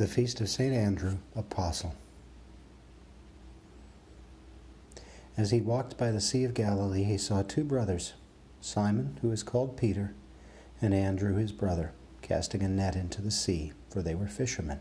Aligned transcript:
The 0.00 0.08
Feast 0.08 0.40
of 0.40 0.48
St. 0.48 0.72
Andrew, 0.72 1.18
Apostle. 1.36 1.94
As 5.36 5.50
he 5.50 5.60
walked 5.60 5.98
by 5.98 6.10
the 6.10 6.22
Sea 6.22 6.44
of 6.44 6.54
Galilee, 6.54 7.02
he 7.02 7.18
saw 7.18 7.42
two 7.42 7.64
brothers, 7.64 8.14
Simon, 8.62 9.18
who 9.20 9.30
is 9.30 9.42
called 9.42 9.76
Peter, 9.76 10.14
and 10.80 10.94
Andrew, 10.94 11.36
his 11.36 11.52
brother, 11.52 11.92
casting 12.22 12.62
a 12.62 12.68
net 12.70 12.96
into 12.96 13.20
the 13.20 13.30
sea, 13.30 13.74
for 13.90 14.00
they 14.00 14.14
were 14.14 14.26
fishermen. 14.26 14.78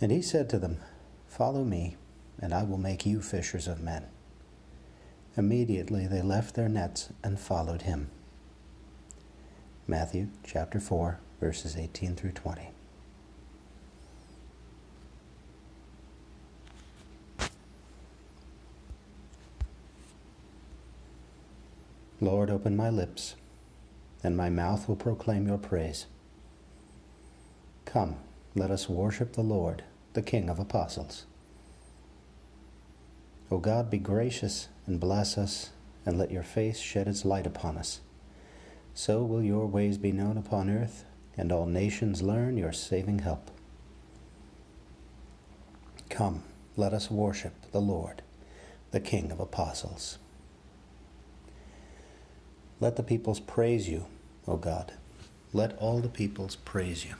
And 0.00 0.12
he 0.12 0.22
said 0.22 0.48
to 0.50 0.60
them, 0.60 0.78
Follow 1.26 1.64
me, 1.64 1.96
and 2.38 2.54
I 2.54 2.62
will 2.62 2.78
make 2.78 3.04
you 3.04 3.20
fishers 3.20 3.66
of 3.66 3.82
men. 3.82 4.06
Immediately 5.36 6.06
they 6.06 6.22
left 6.22 6.54
their 6.54 6.68
nets 6.68 7.08
and 7.24 7.36
followed 7.36 7.82
him. 7.82 8.12
Matthew 9.88 10.28
chapter 10.44 10.78
4, 10.78 11.18
verses 11.40 11.76
18 11.76 12.14
through 12.14 12.30
20. 12.30 12.70
Lord, 22.18 22.48
open 22.48 22.74
my 22.74 22.88
lips, 22.88 23.34
and 24.24 24.34
my 24.34 24.48
mouth 24.48 24.88
will 24.88 24.96
proclaim 24.96 25.46
your 25.46 25.58
praise. 25.58 26.06
Come, 27.84 28.16
let 28.54 28.70
us 28.70 28.88
worship 28.88 29.34
the 29.34 29.42
Lord, 29.42 29.84
the 30.14 30.22
King 30.22 30.48
of 30.48 30.58
apostles. 30.58 31.26
O 33.50 33.58
God, 33.58 33.90
be 33.90 33.98
gracious 33.98 34.68
and 34.86 34.98
bless 34.98 35.36
us, 35.36 35.70
and 36.06 36.18
let 36.18 36.30
your 36.30 36.42
face 36.42 36.78
shed 36.78 37.06
its 37.06 37.26
light 37.26 37.46
upon 37.46 37.76
us. 37.76 38.00
So 38.94 39.22
will 39.22 39.42
your 39.42 39.66
ways 39.66 39.98
be 39.98 40.10
known 40.10 40.38
upon 40.38 40.70
earth, 40.70 41.04
and 41.36 41.52
all 41.52 41.66
nations 41.66 42.22
learn 42.22 42.56
your 42.56 42.72
saving 42.72 43.18
help. 43.18 43.50
Come, 46.08 46.44
let 46.76 46.94
us 46.94 47.10
worship 47.10 47.52
the 47.72 47.80
Lord, 47.80 48.22
the 48.90 49.00
King 49.00 49.30
of 49.30 49.38
apostles. 49.38 50.16
Let 52.78 52.96
the 52.96 53.02
peoples 53.02 53.40
praise 53.40 53.88
you, 53.88 54.06
O 54.46 54.56
God. 54.56 54.92
Let 55.54 55.76
all 55.78 56.00
the 56.00 56.08
peoples 56.08 56.56
praise 56.56 57.06
you. 57.06 57.14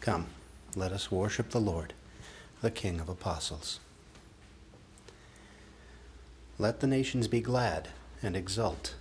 Come, 0.00 0.26
let 0.76 0.92
us 0.92 1.10
worship 1.10 1.50
the 1.50 1.60
Lord, 1.60 1.94
the 2.60 2.70
King 2.70 3.00
of 3.00 3.08
apostles. 3.08 3.80
Let 6.58 6.80
the 6.80 6.86
nations 6.86 7.28
be 7.28 7.40
glad 7.40 7.88
and 8.22 8.36
exult, 8.36 8.94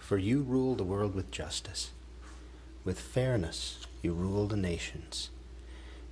for 0.00 0.18
you 0.18 0.42
rule 0.42 0.74
the 0.74 0.82
world 0.82 1.14
with 1.14 1.30
justice. 1.30 1.90
With 2.84 2.98
fairness 2.98 3.86
you 4.02 4.12
rule 4.12 4.46
the 4.46 4.56
nations. 4.56 5.30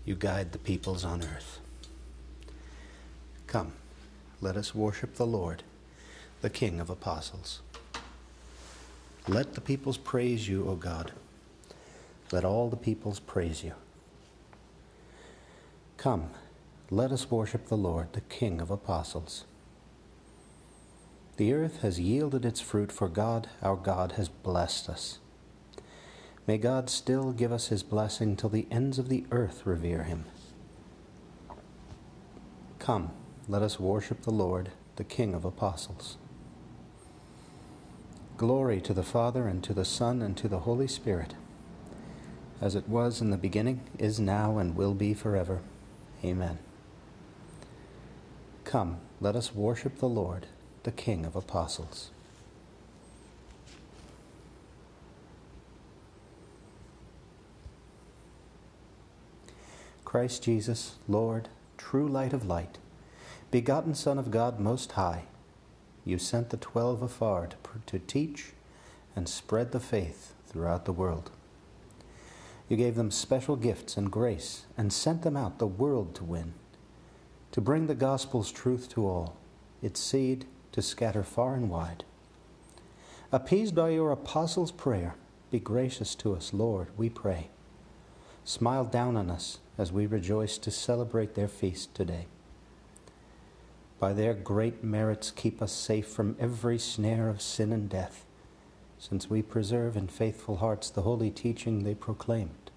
You 0.04 0.14
guide 0.14 0.52
the 0.52 0.58
peoples 0.58 1.04
on 1.04 1.22
earth. 1.22 1.58
Come, 3.48 3.72
let 4.40 4.56
us 4.56 4.74
worship 4.74 5.16
the 5.16 5.26
Lord, 5.26 5.64
the 6.40 6.50
King 6.50 6.78
of 6.78 6.88
apostles. 6.88 7.60
Let 9.28 9.54
the 9.54 9.60
peoples 9.60 9.98
praise 9.98 10.48
you, 10.48 10.68
O 10.68 10.74
God. 10.74 11.12
Let 12.32 12.44
all 12.44 12.68
the 12.68 12.76
peoples 12.76 13.20
praise 13.20 13.62
you. 13.62 13.74
Come, 15.96 16.30
let 16.90 17.12
us 17.12 17.30
worship 17.30 17.68
the 17.68 17.76
Lord, 17.76 18.12
the 18.14 18.22
King 18.22 18.60
of 18.60 18.70
apostles. 18.70 19.44
The 21.36 21.52
earth 21.52 21.82
has 21.82 22.00
yielded 22.00 22.44
its 22.44 22.60
fruit, 22.60 22.90
for 22.90 23.08
God, 23.08 23.48
our 23.62 23.76
God, 23.76 24.12
has 24.12 24.28
blessed 24.28 24.88
us. 24.88 25.18
May 26.46 26.58
God 26.58 26.90
still 26.90 27.32
give 27.32 27.52
us 27.52 27.68
his 27.68 27.84
blessing 27.84 28.34
till 28.34 28.50
the 28.50 28.66
ends 28.70 28.98
of 28.98 29.08
the 29.08 29.24
earth 29.30 29.64
revere 29.64 30.02
him. 30.02 30.24
Come, 32.80 33.12
let 33.48 33.62
us 33.62 33.78
worship 33.78 34.22
the 34.22 34.32
Lord, 34.32 34.72
the 34.96 35.04
King 35.04 35.34
of 35.34 35.44
apostles. 35.44 36.16
Glory 38.42 38.80
to 38.80 38.92
the 38.92 39.04
Father, 39.04 39.46
and 39.46 39.62
to 39.62 39.72
the 39.72 39.84
Son, 39.84 40.20
and 40.20 40.36
to 40.36 40.48
the 40.48 40.58
Holy 40.58 40.88
Spirit, 40.88 41.34
as 42.60 42.74
it 42.74 42.88
was 42.88 43.20
in 43.20 43.30
the 43.30 43.36
beginning, 43.36 43.82
is 44.00 44.18
now, 44.18 44.58
and 44.58 44.74
will 44.74 44.94
be 44.94 45.14
forever. 45.14 45.60
Amen. 46.24 46.58
Come, 48.64 48.96
let 49.20 49.36
us 49.36 49.54
worship 49.54 49.98
the 49.98 50.08
Lord, 50.08 50.48
the 50.82 50.90
King 50.90 51.24
of 51.24 51.36
apostles. 51.36 52.10
Christ 60.04 60.42
Jesus, 60.42 60.96
Lord, 61.06 61.48
true 61.78 62.08
light 62.08 62.32
of 62.32 62.44
light, 62.44 62.78
begotten 63.52 63.94
Son 63.94 64.18
of 64.18 64.32
God 64.32 64.58
Most 64.58 64.90
High, 64.90 65.26
you 66.04 66.18
sent 66.18 66.50
the 66.50 66.56
twelve 66.56 67.02
afar 67.02 67.46
to, 67.46 67.56
to 67.86 67.98
teach 67.98 68.52
and 69.14 69.28
spread 69.28 69.72
the 69.72 69.80
faith 69.80 70.34
throughout 70.46 70.84
the 70.84 70.92
world. 70.92 71.30
You 72.68 72.76
gave 72.76 72.94
them 72.94 73.10
special 73.10 73.56
gifts 73.56 73.96
and 73.96 74.10
grace 74.10 74.64
and 74.76 74.92
sent 74.92 75.22
them 75.22 75.36
out 75.36 75.58
the 75.58 75.66
world 75.66 76.14
to 76.16 76.24
win, 76.24 76.54
to 77.50 77.60
bring 77.60 77.86
the 77.86 77.94
gospel's 77.94 78.50
truth 78.50 78.88
to 78.90 79.06
all, 79.06 79.36
its 79.82 80.00
seed 80.00 80.46
to 80.72 80.80
scatter 80.80 81.22
far 81.22 81.54
and 81.54 81.68
wide. 81.68 82.04
Appeased 83.30 83.74
by 83.74 83.90
your 83.90 84.10
apostles' 84.10 84.72
prayer, 84.72 85.14
be 85.50 85.60
gracious 85.60 86.14
to 86.16 86.34
us, 86.34 86.52
Lord, 86.54 86.88
we 86.96 87.10
pray. 87.10 87.48
Smile 88.44 88.84
down 88.84 89.16
on 89.16 89.30
us 89.30 89.58
as 89.78 89.92
we 89.92 90.06
rejoice 90.06 90.58
to 90.58 90.70
celebrate 90.70 91.34
their 91.34 91.48
feast 91.48 91.94
today. 91.94 92.26
By 94.02 94.12
their 94.14 94.34
great 94.34 94.82
merits, 94.82 95.30
keep 95.30 95.62
us 95.62 95.70
safe 95.70 96.08
from 96.08 96.34
every 96.40 96.76
snare 96.76 97.28
of 97.28 97.40
sin 97.40 97.72
and 97.72 97.88
death, 97.88 98.24
since 98.98 99.30
we 99.30 99.42
preserve 99.42 99.96
in 99.96 100.08
faithful 100.08 100.56
hearts 100.56 100.90
the 100.90 101.02
holy 101.02 101.30
teaching 101.30 101.84
they 101.84 101.94
proclaimed. 101.94 102.72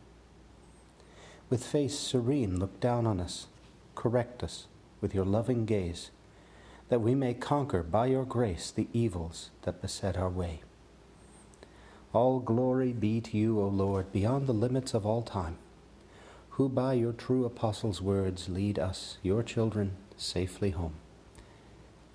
With 1.49 1.65
face 1.65 1.97
serene, 1.97 2.59
look 2.59 2.79
down 2.79 3.07
on 3.07 3.19
us, 3.19 3.47
correct 3.95 4.43
us 4.43 4.67
with 5.01 5.15
your 5.15 5.25
loving 5.25 5.65
gaze, 5.65 6.11
that 6.89 7.01
we 7.01 7.15
may 7.15 7.33
conquer 7.33 7.81
by 7.81 8.05
your 8.05 8.23
grace 8.23 8.69
the 8.69 8.87
evils 8.93 9.49
that 9.63 9.81
beset 9.81 10.17
our 10.17 10.29
way. 10.29 10.61
All 12.13 12.39
glory 12.39 12.93
be 12.93 13.19
to 13.21 13.35
you, 13.35 13.59
O 13.59 13.67
Lord, 13.67 14.11
beyond 14.11 14.45
the 14.45 14.53
limits 14.53 14.93
of 14.93 15.07
all 15.07 15.23
time, 15.23 15.57
who 16.49 16.69
by 16.69 16.93
your 16.93 17.13
true 17.13 17.45
apostles' 17.45 17.99
words 17.99 18.47
lead 18.47 18.77
us, 18.77 19.17
your 19.23 19.41
children, 19.41 19.93
safely 20.17 20.69
home. 20.69 20.93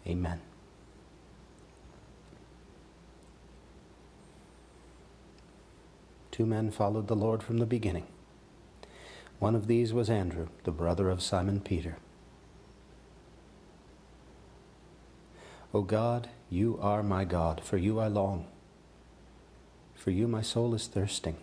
Amen. 0.07 0.41
Two 6.31 6.47
men 6.47 6.71
followed 6.71 7.07
the 7.07 7.17
Lord 7.17 7.43
from 7.43 7.59
the 7.59 7.67
beginning. 7.67 8.07
One 9.39 9.55
of 9.55 9.67
these 9.67 9.93
was 9.93 10.09
Andrew, 10.09 10.49
the 10.65 10.71
brother 10.71 11.11
of 11.11 11.23
Simon 11.23 11.61
Peter. 11.61 11.97
O 15.73 15.83
God, 15.83 16.29
you 16.49 16.79
are 16.83 17.03
my 17.03 17.25
God, 17.25 17.61
for 17.63 17.77
you 17.77 18.01
I 18.01 18.09
long. 18.09 18.47
For 19.95 20.11
you 20.11 20.27
my 20.27 20.43
soul 20.43 20.75
is 20.75 20.87
thirsting. 20.87 21.37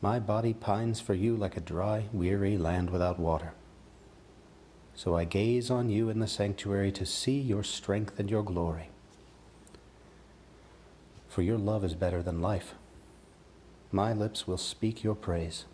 My 0.00 0.18
body 0.18 0.52
pines 0.52 1.00
for 1.00 1.14
you 1.14 1.36
like 1.36 1.56
a 1.56 1.60
dry, 1.60 2.04
weary 2.12 2.56
land 2.58 2.90
without 2.90 3.18
water. 3.18 3.52
So 4.96 5.14
I 5.14 5.24
gaze 5.24 5.70
on 5.70 5.90
you 5.90 6.08
in 6.08 6.20
the 6.20 6.26
sanctuary 6.26 6.90
to 6.92 7.04
see 7.04 7.38
your 7.38 7.62
strength 7.62 8.18
and 8.18 8.30
your 8.30 8.42
glory. 8.42 8.88
For 11.28 11.42
your 11.42 11.58
love 11.58 11.84
is 11.84 11.94
better 11.94 12.22
than 12.22 12.40
life. 12.40 12.74
My 13.92 14.14
lips 14.14 14.46
will 14.46 14.56
speak 14.56 15.04
your 15.04 15.14
praise. 15.14 15.66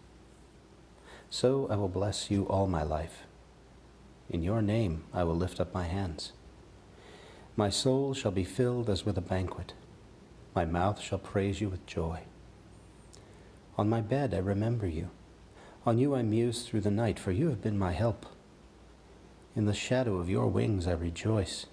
So 1.30 1.68
I 1.70 1.76
will 1.76 1.88
bless 1.88 2.32
you 2.32 2.48
all 2.48 2.66
my 2.66 2.82
life. 2.82 3.22
In 4.28 4.42
your 4.42 4.60
name 4.60 5.04
I 5.14 5.22
will 5.22 5.36
lift 5.36 5.60
up 5.60 5.72
my 5.72 5.84
hands. 5.84 6.32
My 7.56 7.70
soul 7.70 8.14
shall 8.14 8.32
be 8.32 8.44
filled 8.44 8.90
as 8.90 9.06
with 9.06 9.16
a 9.16 9.22
banquet. 9.22 9.72
My 10.52 10.64
mouth 10.64 11.00
shall 11.00 11.20
praise 11.20 11.60
you 11.60 11.68
with 11.68 11.86
joy. 11.86 12.22
On 13.78 13.88
my 13.88 14.00
bed 14.00 14.34
I 14.34 14.38
remember 14.38 14.88
you. 14.88 15.10
On 15.86 15.96
you 15.96 16.16
I 16.16 16.22
muse 16.22 16.64
through 16.64 16.80
the 16.80 16.90
night, 16.90 17.20
for 17.20 17.30
you 17.30 17.50
have 17.50 17.62
been 17.62 17.78
my 17.78 17.92
help. 17.92 18.26
In 19.54 19.66
the 19.66 19.74
shadow 19.74 20.16
of 20.16 20.30
your 20.30 20.46
wings 20.46 20.86
I 20.86 20.92
rejoice. 20.92 21.66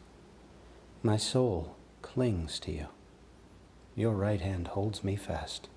My 1.02 1.16
soul 1.16 1.78
clings 2.02 2.60
to 2.60 2.72
you. 2.74 2.88
Your 3.96 4.16
right 4.16 4.42
hand 4.42 4.70
holds 4.70 5.02
me 5.02 5.16
fast. 5.16 5.70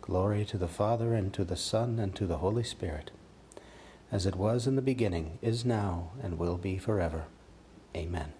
Glory 0.00 0.46
to 0.46 0.56
the 0.56 0.68
Father, 0.68 1.12
and 1.12 1.34
to 1.34 1.44
the 1.44 1.56
Son, 1.56 1.98
and 1.98 2.14
to 2.14 2.26
the 2.26 2.38
Holy 2.38 2.62
Spirit, 2.62 3.10
as 4.10 4.24
it 4.24 4.36
was 4.36 4.66
in 4.66 4.76
the 4.76 4.82
beginning, 4.82 5.38
is 5.42 5.66
now, 5.66 6.12
and 6.22 6.38
will 6.38 6.56
be 6.56 6.78
forever. 6.78 7.24
Amen. 7.94 8.32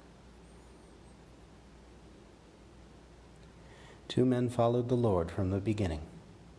Two 4.09 4.25
men 4.25 4.49
followed 4.49 4.89
the 4.89 4.95
Lord 4.95 5.31
from 5.31 5.51
the 5.51 5.59
beginning. 5.59 6.03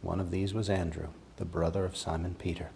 One 0.01 0.19
of 0.19 0.29
these 0.29 0.53
was 0.53 0.69
Andrew, 0.69 1.07
the 1.37 1.45
brother 1.45 1.85
of 1.85 1.97
Simon 1.97 2.35
Peter. 2.37 2.69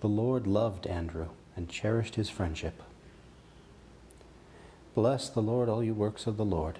The 0.00 0.08
Lord 0.08 0.46
loved 0.46 0.86
Andrew 0.86 1.28
and 1.54 1.68
cherished 1.68 2.14
his 2.14 2.30
friendship. 2.30 2.82
Bless 4.94 5.28
the 5.28 5.42
Lord, 5.42 5.68
all 5.68 5.84
you 5.84 5.92
works 5.92 6.26
of 6.26 6.38
the 6.38 6.44
Lord. 6.44 6.78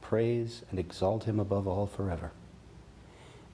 Praise 0.00 0.62
and 0.70 0.78
exalt 0.78 1.24
him 1.24 1.38
above 1.38 1.68
all 1.68 1.86
forever. 1.86 2.32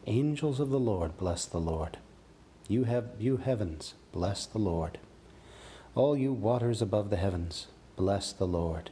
Angels 0.06 0.60
of 0.60 0.70
the 0.70 0.78
Lord, 0.78 1.18
bless 1.18 1.46
the 1.46 1.58
Lord. 1.58 1.98
You 2.68 2.84
have 2.84 3.08
you 3.18 3.38
heavens, 3.38 3.94
bless 4.12 4.46
the 4.46 4.58
Lord. 4.58 4.98
All 5.96 6.16
you 6.16 6.32
waters 6.32 6.80
above 6.80 7.10
the 7.10 7.16
heavens, 7.16 7.66
bless 7.96 8.32
the 8.32 8.46
Lord. 8.46 8.90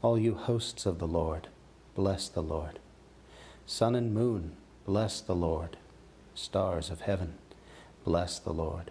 All 0.00 0.18
you 0.18 0.34
hosts 0.34 0.86
of 0.86 0.98
the 0.98 1.06
Lord, 1.06 1.48
bless 1.94 2.26
the 2.28 2.42
Lord. 2.42 2.78
Sun 3.66 3.94
and 3.94 4.14
moon, 4.14 4.56
bless 4.86 5.20
the 5.20 5.34
Lord. 5.34 5.76
Stars 6.34 6.88
of 6.88 7.02
heaven, 7.02 7.34
bless 8.02 8.38
the 8.38 8.54
Lord. 8.54 8.90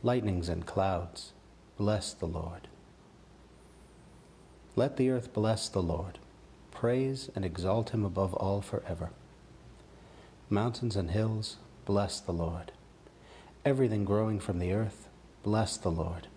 Lightnings 0.00 0.48
and 0.48 0.64
clouds, 0.64 1.32
bless 1.76 2.12
the 2.12 2.26
Lord. 2.26 2.68
Let 4.76 4.96
the 4.96 5.10
earth 5.10 5.32
bless 5.32 5.68
the 5.68 5.82
Lord. 5.82 6.20
Praise 6.70 7.30
and 7.34 7.44
exalt 7.44 7.90
him 7.90 8.04
above 8.04 8.32
all 8.34 8.60
forever. 8.60 9.10
Mountains 10.48 10.94
and 10.94 11.10
hills, 11.10 11.56
bless 11.84 12.20
the 12.20 12.32
Lord. 12.32 12.70
Everything 13.64 14.04
growing 14.04 14.38
from 14.38 14.60
the 14.60 14.72
earth, 14.72 15.08
bless 15.42 15.76
the 15.76 15.90
Lord. 15.90 16.28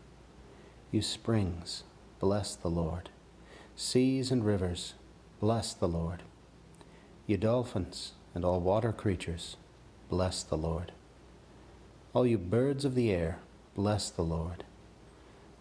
You 0.89 1.03
springs, 1.03 1.83
bless 2.19 2.55
the 2.55 2.67
Lord. 2.67 3.09
Seas 3.75 4.31
and 4.31 4.43
rivers, 4.43 4.95
bless 5.39 5.75
the 5.75 5.87
Lord. 5.87 6.23
You 7.27 7.37
dolphins 7.37 8.13
and 8.33 8.43
all 8.43 8.59
water 8.59 8.91
creatures, 8.91 9.55
bless 10.09 10.41
the 10.41 10.57
Lord. 10.57 10.93
All 12.13 12.25
you 12.25 12.39
birds 12.39 12.83
of 12.85 12.95
the 12.95 13.11
air, 13.11 13.37
bless 13.75 14.09
the 14.09 14.23
Lord. 14.23 14.63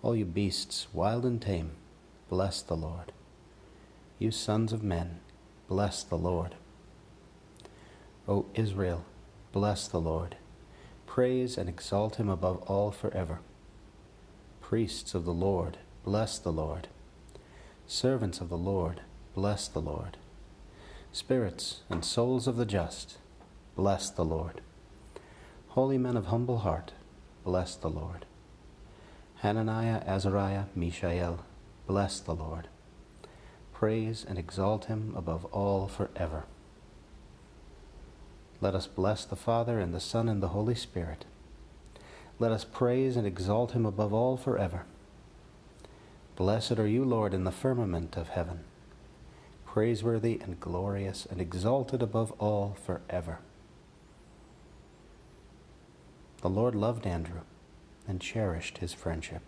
All 0.03 0.17
you 0.17 0.25
beasts, 0.25 0.89
wild 0.93 1.25
and 1.25 1.41
tame, 1.41 1.73
bless 2.29 2.63
the 2.63 2.77
Lord. 2.77 3.13
You 4.19 4.31
sons 4.31 4.73
of 4.73 4.83
men, 4.83 5.21
bless 5.69 6.03
the 6.03 6.19
Lord. 6.19 6.55
O 8.27 8.47
Israel, 8.55 9.05
bless 9.53 9.89
the 9.89 10.01
Lord. 10.01 10.37
Praise 11.07 11.59
and 11.59 11.69
exalt 11.69 12.17
him 12.17 12.29
above 12.29 12.63
all 12.63 12.91
forever. 12.91 13.41
Priests 14.61 15.15
of 15.15 15.25
the 15.25 15.35
Lord, 15.35 15.79
bless 16.05 16.39
the 16.39 16.53
Lord. 16.53 16.89
Servants 17.87 18.41
of 18.41 18.49
the 18.49 18.59
Lord, 18.59 19.01
bless 19.35 19.67
the 19.69 19.81
Lord. 19.81 20.17
Spirits 21.13 21.81
and 21.91 22.05
souls 22.05 22.47
of 22.47 22.57
the 22.57 22.65
just, 22.65 23.19
bless 23.75 24.11
the 24.11 24.25
Lord. 24.25 24.61
Holy 25.71 25.99
men 25.99 26.17
of 26.17 26.27
humble 26.27 26.59
heart, 26.59 26.93
bless 27.45 27.75
the 27.75 27.89
Lord. 27.89 28.27
Hananiah, 29.37 30.03
Azariah, 30.07 30.65
Mishael, 30.75 31.45
bless 31.87 32.21
the 32.21 32.35
Lord. 32.35 32.69
Praise 33.73 34.25
and 34.29 34.39
exalt 34.39 34.85
him 34.85 35.15
above 35.17 35.47
all 35.47 35.89
forever. 35.89 36.45
Let 38.61 38.75
us 38.75 38.87
bless 38.87 39.25
the 39.25 39.37
Father 39.37 39.81
and 39.81 39.95
the 39.95 40.01
Son 40.01 40.29
and 40.29 40.43
the 40.43 40.49
Holy 40.49 40.75
Spirit. 40.75 41.25
Let 42.39 42.53
us 42.53 42.65
praise 42.65 43.17
and 43.17 43.27
exalt 43.27 43.73
him 43.73 43.87
above 43.87 44.13
all 44.13 44.37
forever. 44.37 44.85
Blessed 46.37 46.79
are 46.79 46.87
you, 46.87 47.05
Lord, 47.05 47.33
in 47.33 47.45
the 47.45 47.51
firmament 47.51 48.17
of 48.17 48.29
heaven, 48.29 48.61
praiseworthy 49.67 50.41
and 50.43 50.61
glorious 50.61 51.27
and 51.31 51.41
exalted 51.41 52.03
above 52.03 52.33
all 52.39 52.77
forever. 52.83 53.39
The 56.41 56.49
Lord 56.49 56.75
loved 56.75 57.07
Andrew 57.07 57.43
and 58.09 58.21
cherished 58.21 58.79
his 58.79 58.95
friendship. 58.95 59.43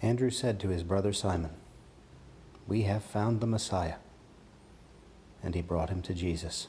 Andrew 0.00 0.30
said 0.30 0.58
to 0.60 0.68
his 0.68 0.82
brother 0.82 1.12
Simon, 1.12 1.52
We 2.66 2.82
have 2.82 3.04
found 3.04 3.40
the 3.40 3.46
Messiah. 3.46 3.96
And 5.44 5.54
he 5.54 5.62
brought 5.62 5.90
him 5.90 6.02
to 6.02 6.14
Jesus. 6.14 6.66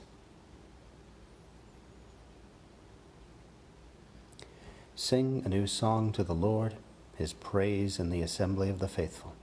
Sing 4.95 5.41
a 5.43 5.49
new 5.49 5.65
song 5.65 6.11
to 6.11 6.23
the 6.23 6.35
Lord, 6.35 6.75
his 7.17 7.33
praise 7.33 7.99
in 7.99 8.11
the 8.11 8.21
assembly 8.21 8.69
of 8.69 8.77
the 8.77 8.87
faithful. 8.87 9.33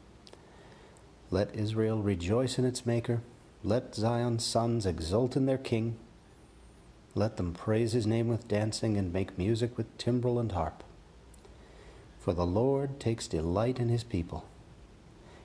Let 1.33 1.55
Israel 1.55 2.03
rejoice 2.03 2.59
in 2.59 2.65
its 2.65 2.85
Maker. 2.85 3.23
Let 3.63 3.95
Zion's 3.95 4.45
sons 4.45 4.85
exult 4.85 5.37
in 5.37 5.47
their 5.47 5.59
King. 5.59 5.97
Let 7.15 7.37
them 7.37 7.53
praise 7.53 7.93
his 7.93 8.07
name 8.07 8.29
with 8.29 8.49
dancing 8.49 8.97
and 8.97 9.13
make 9.13 9.39
music 9.39 9.77
with 9.77 9.97
timbrel 9.97 10.39
and 10.39 10.51
harp. 10.53 10.83
For 12.19 12.33
the 12.33 12.47
Lord 12.47 12.99
takes 12.99 13.29
delight 13.29 13.79
in 13.79 13.89
his 13.89 14.05
people. 14.05 14.45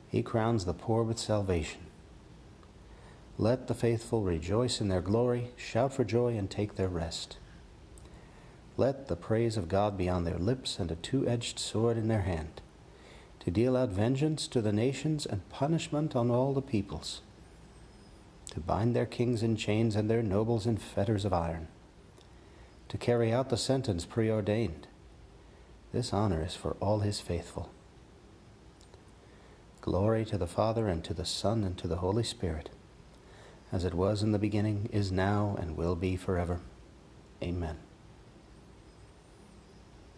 He 0.10 0.24
crowns 0.24 0.66
the 0.66 0.74
poor 0.74 1.04
with 1.04 1.20
salvation. 1.20 1.82
Let 3.38 3.68
the 3.68 3.74
faithful 3.74 4.22
rejoice 4.22 4.80
in 4.80 4.88
their 4.88 5.02
glory, 5.02 5.52
shout 5.56 5.94
for 5.94 6.04
joy, 6.04 6.38
and 6.38 6.50
take 6.50 6.76
their 6.76 6.88
rest. 6.88 7.38
Let 8.78 9.08
the 9.08 9.16
praise 9.16 9.58
of 9.58 9.68
God 9.68 9.98
be 9.98 10.10
on 10.10 10.24
their 10.24 10.38
lips 10.38 10.80
and 10.80 10.90
a 10.90 10.96
two 10.96 11.28
edged 11.28 11.60
sword 11.60 11.98
in 11.98 12.08
their 12.08 12.22
hand, 12.22 12.62
to 13.46 13.52
deal 13.52 13.78
out 13.78 13.90
vengeance 13.90 14.48
to 14.48 14.62
the 14.62 14.74
nations 14.74 15.26
and 15.26 15.48
punishment 15.50 16.16
on 16.16 16.30
all 16.30 16.54
the 16.54 16.62
peoples, 16.62 17.22
to 18.52 18.60
bind 18.60 18.94
their 18.94 19.06
kings 19.06 19.42
in 19.42 19.56
chains 19.56 19.96
and 19.96 20.10
their 20.10 20.24
nobles 20.24 20.66
in 20.66 20.76
fetters 20.76 21.24
of 21.24 21.32
iron, 21.32 21.68
to 22.90 22.98
carry 22.98 23.32
out 23.32 23.50
the 23.50 23.58
sentence 23.58 24.06
preordained 24.06 24.88
this 25.96 26.12
honor 26.12 26.44
is 26.44 26.56
for 26.56 26.76
all 26.82 27.00
his 27.00 27.22
faithful. 27.22 27.72
Glory 29.80 30.26
to 30.26 30.38
the 30.38 30.46
Father, 30.46 30.90
and 30.90 31.02
to 31.06 31.14
the 31.14 31.24
Son, 31.24 31.64
and 31.64 31.78
to 31.78 31.88
the 31.88 31.98
Holy 31.98 32.22
Spirit, 32.22 32.70
as 33.72 33.86
it 33.86 33.94
was 33.94 34.22
in 34.22 34.34
the 34.34 34.38
beginning, 34.38 34.90
is 34.92 35.10
now, 35.10 35.56
and 35.58 35.78
will 35.78 35.96
be 35.96 36.18
forever. 36.18 36.60
Amen. 37.42 37.78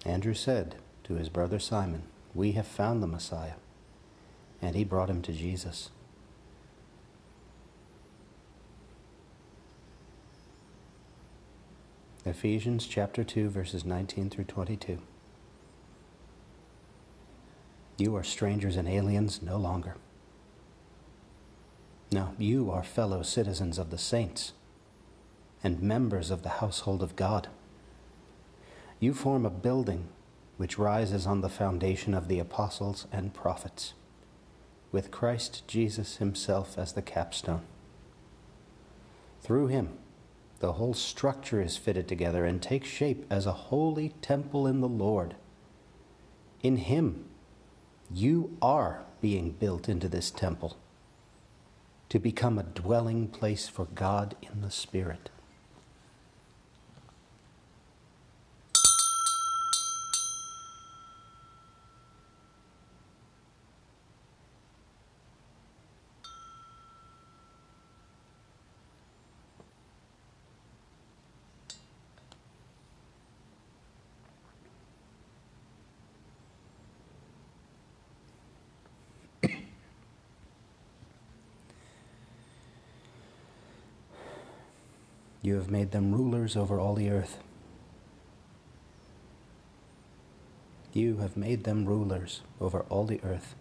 Andrew 0.04 0.34
said 0.34 0.78
to 1.04 1.14
his 1.14 1.30
brother 1.30 1.60
Simon, 1.60 2.02
We 2.38 2.52
have 2.52 2.68
found 2.68 3.02
the 3.02 3.08
Messiah. 3.08 3.56
And 4.62 4.76
he 4.76 4.84
brought 4.84 5.10
him 5.10 5.24
to 5.24 5.34
Jesus. 5.34 5.90
Ephesians 12.26 12.86
chapter 12.86 13.24
2, 13.24 13.50
verses 13.50 13.84
19 13.84 14.30
through 14.30 14.44
22. 14.44 15.00
You 17.98 18.16
are 18.16 18.24
strangers 18.24 18.76
and 18.76 18.88
aliens 18.88 19.42
no 19.42 19.58
longer. 19.58 19.96
No, 22.12 22.36
you 22.38 22.70
are 22.70 22.84
fellow 22.84 23.24
citizens 23.24 23.80
of 23.80 23.90
the 23.90 23.98
saints 23.98 24.54
and 25.64 25.82
members 25.82 26.30
of 26.30 26.44
the 26.44 26.50
household 26.50 27.02
of 27.02 27.16
God. 27.16 27.48
You 29.00 29.16
form 29.16 29.44
a 29.44 29.50
building 29.50 30.10
which 30.58 30.78
rises 30.78 31.26
on 31.26 31.42
the 31.42 31.50
foundation 31.50 32.14
of 32.14 32.28
the 32.28 32.40
apostles 32.40 33.08
and 33.12 33.34
prophets, 33.34 33.94
with 34.92 35.12
Christ 35.12 35.68
Jesus 35.68 36.18
himself 36.18 36.78
as 36.78 36.94
the 36.94 37.02
capstone. 37.02 37.62
Through 39.42 39.68
him, 39.68 39.98
the 40.60 40.74
whole 40.74 40.96
structure 40.96 41.62
is 41.62 41.78
fitted 41.78 42.08
together 42.08 42.44
and 42.46 42.62
takes 42.62 42.88
shape 42.88 43.26
as 43.30 43.46
a 43.46 43.54
holy 43.54 44.10
temple 44.22 44.66
in 44.66 44.82
the 44.82 44.88
Lord. 44.88 45.36
In 46.64 46.78
him, 46.78 47.26
you 48.12 48.58
are 48.62 49.06
being 49.22 49.52
built 49.52 49.88
into 49.88 50.10
this 50.10 50.32
temple 50.32 50.78
to 52.10 52.20
become 52.20 52.58
a 52.58 52.64
dwelling 52.64 53.28
place 53.28 53.68
for 53.68 53.86
God 53.86 54.36
in 54.42 54.62
the 54.62 54.72
Spirit. 54.72 55.30
You 85.48 85.56
have 85.56 85.72
made 85.72 85.92
them 85.92 86.12
rulers 86.12 86.58
over 86.58 86.78
all 86.78 86.94
the 86.94 87.10
earth. 87.10 87.38
You 90.92 91.20
have 91.20 91.38
made 91.38 91.64
them 91.64 91.86
rulers 91.86 92.42
over 92.60 92.82
all 92.90 93.06
the 93.06 93.22
earth. 93.24 93.56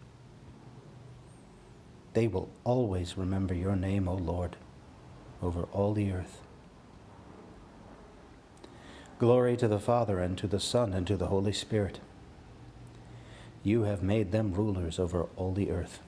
They 2.12 2.26
will 2.26 2.49
always 2.64 3.16
remember 3.16 3.55
your 3.55 3.76
name, 3.76 4.09
O 4.09 4.16
Lord, 4.16 4.57
over 5.40 5.69
all 5.71 5.95
the 5.95 6.11
earth. 6.11 6.40
Glory 9.21 9.57
to 9.57 9.69
the 9.69 9.78
Father, 9.78 10.19
and 10.19 10.37
to 10.38 10.49
the 10.49 10.59
Son, 10.59 10.93
and 10.93 11.07
to 11.07 11.16
the 11.16 11.28
Holy 11.28 11.52
Spirit. 11.52 12.00
You 13.62 13.83
have 13.83 14.02
made 14.02 14.33
them 14.33 14.52
rulers 14.52 14.99
over 14.99 15.28
all 15.37 15.52
the 15.52 15.71
earth. 15.71 16.00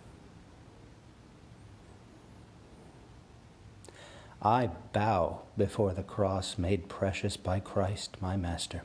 I 4.41 4.69
bow 4.93 5.41
before 5.57 5.93
the 5.93 6.03
cross 6.05 6.59
made 6.59 6.89
precious 6.89 7.37
by 7.37 7.59
Christ, 7.59 8.17
my 8.21 8.37
Master. 8.37 8.83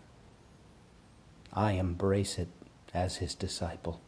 I 1.53 1.73
embrace 1.73 2.39
it 2.39 2.47
as 2.93 3.17
his 3.17 3.35
disciple. 3.35 4.01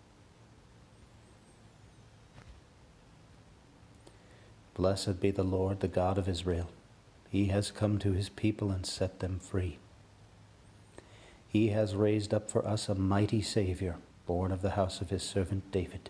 Blessed 4.74 5.22
be 5.22 5.32
the 5.32 5.44
Lord, 5.44 5.80
the 5.80 5.88
God 5.88 6.18
of 6.18 6.28
Israel. 6.28 6.70
He 7.30 7.46
has 7.48 7.70
come 7.72 8.00
to 8.00 8.14
his 8.14 8.30
people 8.30 8.72
and 8.72 8.86
set 8.86 9.20
them 9.20 9.40
free. 9.40 9.78
He 11.48 11.70
has 11.70 11.96
raised 11.96 12.34
up 12.34 12.50
for 12.50 12.68
us 12.68 12.90
a 12.90 12.96
mighty 12.96 13.42
Savior, 13.42 13.98
born 14.26 14.52
of 14.52 14.62
the 14.62 14.72
house 14.72 15.00
of 15.00 15.12
his 15.12 15.24
servant 15.24 15.72
David. 15.72 16.10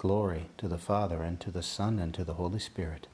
Glory 0.00 0.48
to 0.56 0.66
the 0.66 0.78
Father, 0.78 1.22
and 1.22 1.38
to 1.40 1.50
the 1.50 1.62
Son, 1.62 1.98
and 1.98 2.14
to 2.14 2.24
the 2.24 2.34
Holy 2.34 2.58
Spirit 2.58 3.06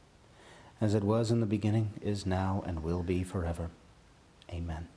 as 0.81 0.95
it 0.95 1.05
was 1.05 1.31
in 1.31 1.41
the 1.41 1.47
beginning, 1.47 1.93
is 2.03 2.27
now, 2.27 2.63
and 2.67 2.83
will 2.83 3.03
be 3.03 3.23
forever. 3.23 3.71
Amen. 4.51 4.89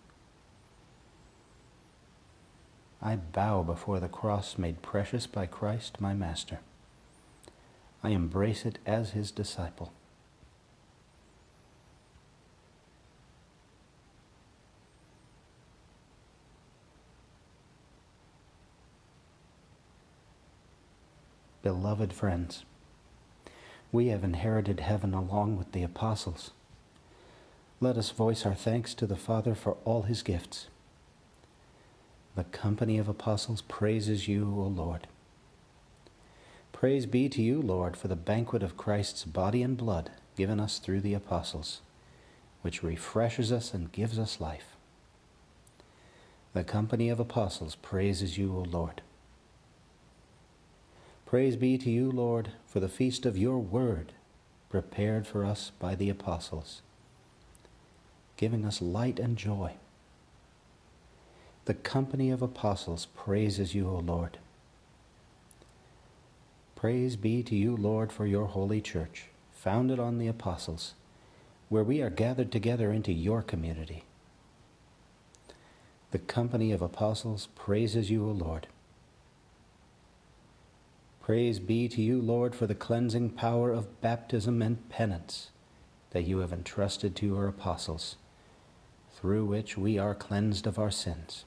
I 3.02 3.16
bow 3.16 3.64
before 3.64 4.00
the 4.00 4.10
cross 4.10 4.58
made 4.58 4.82
precious 4.82 5.26
by 5.26 5.46
Christ 5.46 6.02
my 6.02 6.14
Master. 6.14 6.60
I 8.04 8.10
embrace 8.10 8.66
it 8.66 8.78
as 8.86 9.12
his 9.12 9.32
disciple. 9.32 9.94
Beloved 21.62 22.14
friends, 22.14 22.64
we 23.92 24.08
have 24.08 24.24
inherited 24.24 24.80
heaven 24.80 25.14
along 25.14 25.58
with 25.58 25.74
the 25.74 25.84
apostles. 25.84 26.52
Let 27.82 27.98
us 27.98 28.12
voice 28.12 28.46
our 28.46 28.56
thanks 28.56 28.94
to 28.94 29.06
the 29.06 29.18
Father 29.18 29.54
for 29.56 29.76
all 29.84 30.04
his 30.04 30.24
gifts. 30.24 30.68
The 32.38 32.46
company 32.46 32.98
of 32.98 33.10
apostles 33.10 33.62
praises 33.62 34.26
you, 34.26 34.46
O 34.46 34.68
Lord. 34.68 35.08
Praise 36.72 37.06
be 37.06 37.28
to 37.28 37.42
you, 37.42 37.62
Lord, 37.62 37.98
for 37.98 38.08
the 38.08 38.16
banquet 38.16 38.64
of 38.64 38.78
Christ's 38.78 39.26
body 39.26 39.62
and 39.62 39.76
blood 39.76 40.12
given 40.38 40.62
us 40.62 40.80
through 40.80 41.02
the 41.02 41.14
apostles, 41.14 41.82
which 42.62 42.84
refreshes 42.84 43.52
us 43.52 43.74
and 43.74 43.92
gives 43.92 44.18
us 44.18 44.40
life. 44.40 44.78
The 46.54 46.64
company 46.64 47.10
of 47.10 47.20
apostles 47.20 47.76
praises 47.76 48.38
you, 48.38 48.56
O 48.56 48.62
Lord. 48.62 49.02
Praise 51.30 51.56
be 51.56 51.78
to 51.78 51.92
you, 51.92 52.10
Lord, 52.10 52.54
for 52.66 52.80
the 52.80 52.90
feast 52.90 53.24
of 53.24 53.38
your 53.38 53.60
word 53.60 54.14
prepared 54.68 55.28
for 55.28 55.46
us 55.46 55.72
by 55.78 55.94
the 55.94 56.10
apostles, 56.10 56.82
giving 58.36 58.66
us 58.66 58.82
light 58.82 59.20
and 59.20 59.38
joy. 59.38 59.74
The 61.66 61.76
company 61.76 62.32
of 62.32 62.42
apostles 62.42 63.06
praises 63.16 63.76
you, 63.76 63.88
O 63.88 64.00
Lord. 64.00 64.40
Praise 66.76 67.16
be 67.16 67.44
to 67.44 67.56
you, 67.56 67.78
Lord, 67.78 68.12
for 68.12 68.26
your 68.26 68.48
holy 68.48 68.82
church, 68.82 69.26
founded 69.52 70.00
on 70.00 70.18
the 70.18 70.28
apostles, 70.28 70.96
where 71.68 71.84
we 71.84 72.02
are 72.02 72.10
gathered 72.10 72.52
together 72.52 72.92
into 72.92 73.14
your 73.14 73.44
community. 73.44 74.04
The 76.10 76.18
company 76.18 76.72
of 76.72 76.82
apostles 76.82 77.50
praises 77.54 78.10
you, 78.10 78.28
O 78.28 78.32
Lord. 78.32 78.66
Praise 81.30 81.60
be 81.60 81.88
to 81.90 82.02
you, 82.02 82.20
Lord, 82.20 82.56
for 82.56 82.66
the 82.66 82.74
cleansing 82.74 83.30
power 83.30 83.72
of 83.72 84.02
baptism 84.02 84.64
and 84.64 84.90
penance 84.90 85.52
that 86.10 86.24
you 86.24 86.40
have 86.40 86.52
entrusted 86.52 87.16
to 87.18 87.28
your 87.28 87.48
apostles, 87.48 88.16
through 89.12 89.46
which 89.46 89.78
we 89.78 90.00
are 90.00 90.16
cleansed 90.16 90.66
of 90.66 90.80
our 90.80 90.90
sins. 90.90 91.46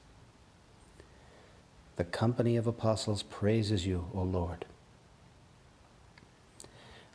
The 1.96 2.04
company 2.04 2.56
of 2.56 2.68
apostles 2.68 3.24
praises 3.24 3.84
you, 3.84 4.06
O 4.14 4.22
Lord. 4.22 4.66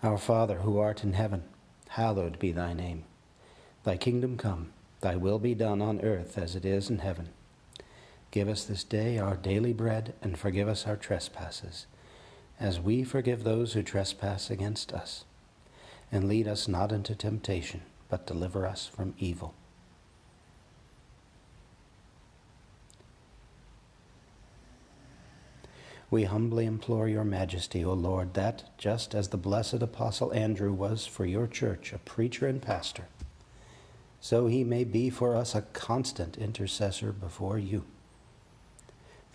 Our 0.03 0.17
Father, 0.17 0.57
who 0.57 0.77
art 0.77 1.05
in 1.05 1.13
heaven, 1.13 1.43
hallowed 1.87 2.37
be 2.37 2.51
thy 2.51 2.73
name. 2.73 3.05
Thy 3.85 3.95
kingdom 3.95 4.35
come, 4.35 4.73
thy 4.99 5.15
will 5.15 5.39
be 5.39 5.55
done 5.55 5.81
on 5.81 6.01
earth 6.01 6.37
as 6.37 6.53
it 6.53 6.65
is 6.65 6.89
in 6.89 6.99
heaven. 6.99 7.29
Give 8.29 8.49
us 8.49 8.65
this 8.65 8.83
day 8.83 9.17
our 9.17 9.37
daily 9.37 9.71
bread, 9.71 10.15
and 10.21 10.37
forgive 10.37 10.67
us 10.67 10.85
our 10.85 10.97
trespasses 10.97 11.85
as 12.59 12.79
we 12.79 13.03
forgive 13.03 13.43
those 13.43 13.73
who 13.73 13.83
trespass 13.83 14.49
against 14.49 14.93
us. 14.93 15.25
And 16.11 16.27
lead 16.27 16.47
us 16.47 16.67
not 16.67 16.91
into 16.91 17.15
temptation, 17.15 17.81
but 18.09 18.25
deliver 18.25 18.65
us 18.65 18.87
from 18.87 19.13
evil. 19.19 19.53
We 26.09 26.23
humbly 26.23 26.65
implore 26.65 27.09
your 27.09 27.25
majesty, 27.25 27.83
O 27.83 27.91
Lord, 27.91 28.33
that, 28.35 28.77
just 28.77 29.13
as 29.13 29.27
the 29.27 29.37
blessed 29.37 29.83
Apostle 29.83 30.33
Andrew 30.33 30.71
was 30.71 31.05
for 31.05 31.25
your 31.25 31.47
church 31.47 31.91
a 31.91 31.97
preacher 31.97 32.47
and 32.47 32.61
pastor, 32.61 33.07
so 34.21 34.47
he 34.47 34.63
may 34.63 34.85
be 34.85 35.09
for 35.09 35.35
us 35.35 35.53
a 35.53 35.63
constant 35.73 36.37
intercessor 36.37 37.11
before 37.11 37.59
you 37.59 37.83